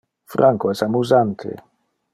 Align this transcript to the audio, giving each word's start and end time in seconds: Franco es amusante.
Franco 0.35 0.71
es 0.71 0.81
amusante. 0.81 1.55